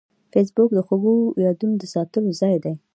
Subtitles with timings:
[0.31, 1.15] فېسبوک د خوږو
[1.45, 2.73] یادونو د ساتلو ځای دی